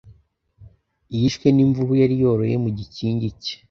[1.15, 3.55] yishwe n’imvubu yari yoroye mu gikingi cye